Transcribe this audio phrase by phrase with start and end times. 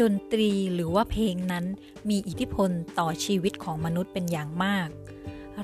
[0.00, 1.64] ดนตรีหรือว่าเพลงนั้น
[2.08, 4.88] มีอิทธิพลต่อชีวิตของมนุษย์เป็นอย่างมาก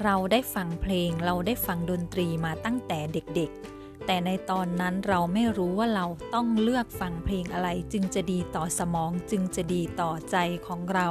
[0.03, 11.09] เราได้ฟังเพลงเราได้ฟังดนตรีมาตั้งแต่เด็กๆ แต่ในตอนนั้นเราไม่รู้ว่าเราต้องเลือกฟังเพลงอะไรจึงจะดีต่อสมองจึงจะดีต่อใจของเรา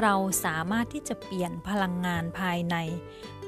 [0.00, 0.14] เรา
[0.44, 2.76] สามารถที่จะเปลี่ยนพลังงานภายใน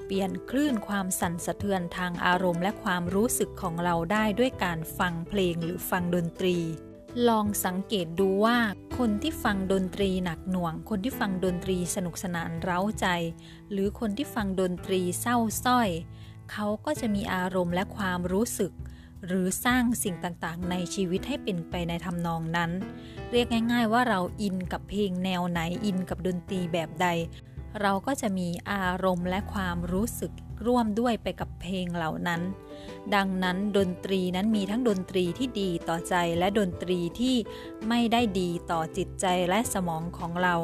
[0.06, 6.58] เปลี่ยนคลื่นความสั่นสะเทือนทางอารมณ์ และความรู้สึกของเราได้ด้วยการฟังเพลงหรือฟังดนตรี
[7.28, 8.58] ลองสังเกตดูว่า
[8.98, 13.06] คนที่ฟังดนตรีหนักหน่วง คนที่ฟังดนตรีสนุกสนานเร้าใจ
[13.70, 15.88] หรือคนที่ฟังดนตรีเศร้าส้อย
[16.52, 18.72] เขาก็จะมีอารมณ์และความรู้สึก
[19.26, 22.70] หรือสร้างสิ่งต่างๆ ในชีวิตให้เป็นไปในทำนองนั้น
[23.30, 27.06] เรียกง่าย ๆ ว่าเราอินกับเพลงแนวไหนอินกับดนตรีแบบใด
[27.80, 30.32] เราก็จะมีอารมณ์และความรู้สึก
[30.66, 32.40] ร่วมด้วยไปกับเพลงเหล่านั้น
[33.14, 37.36] ดังนั้นดนตรีนั้นมีทั้งดนตรีที่ดีต่อใจและดนตรีที่
[37.88, 40.54] ไม่ได้ดีต่อจิตใจและสมองของเรา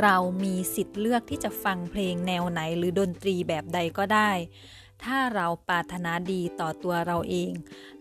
[0.00, 4.30] เรามีสิทธิ์เลือกที่จะฟังเพลงแนวไหนหรือดนตรีแบบใดก็ได้
[5.04, 7.52] ถ้าเราปรารถนาดีต่อตัวเราเอง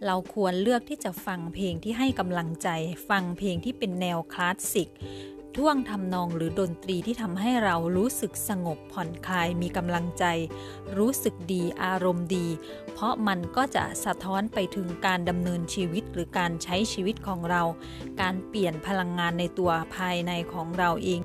[0.06, 2.70] เราควรเลือกที่จะฟังเพลงที่ให้กำลังใจ
[3.10, 4.90] ฟังเพลงที่เป็นแนวคลาสสิก
[5.58, 10.26] ท่วงทำนองหรือดนตรีที่ทำให้เรารู้สึกสงบผ่อนคลายมีกำลังใจ
[10.98, 12.48] รู้สึกดีอารมณ์ดี
[12.94, 17.64] เพราะมันก็จะสะท้อนไปถึงการดำเนินชีวิตหรือการใช้ชีวิตของเรา
[18.22, 21.20] การเปลี่ยนพลังงานในตัวภายในของเราเอง